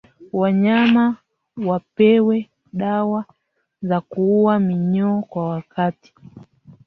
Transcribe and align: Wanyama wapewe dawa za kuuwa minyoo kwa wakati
Wanyama 0.33 1.15
wapewe 1.57 2.49
dawa 2.73 3.25
za 3.81 4.01
kuuwa 4.01 4.59
minyoo 4.59 5.21
kwa 5.21 5.47
wakati 5.49 6.13